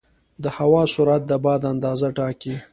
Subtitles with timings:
[0.43, 2.55] د هوا سرعت د باد اندازه ټاکي.